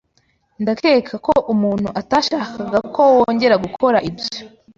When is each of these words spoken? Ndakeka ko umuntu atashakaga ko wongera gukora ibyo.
Ndakeka 0.61 1.15
ko 1.25 1.33
umuntu 1.53 1.87
atashakaga 2.01 2.79
ko 2.93 3.01
wongera 3.17 3.55
gukora 3.65 3.97
ibyo. 4.09 4.27